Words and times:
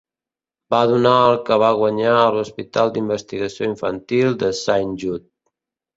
Va 0.73 0.77
donar 0.91 1.11
el 1.25 1.35
que 1.49 1.57
va 1.65 1.69
guanyar 1.81 2.15
a 2.21 2.33
l'Hospital 2.37 2.95
d'Investigació 2.97 3.69
Infantil 3.73 4.35
de 4.45 4.51
Saint 4.65 4.97
Jude. 5.05 5.29